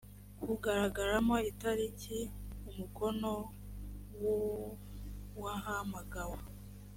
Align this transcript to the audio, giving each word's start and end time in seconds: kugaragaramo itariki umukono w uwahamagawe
kugaragaramo 0.43 1.35
itariki 1.51 2.17
umukono 2.69 3.31
w 4.21 4.23
uwahamagawe 5.37 6.39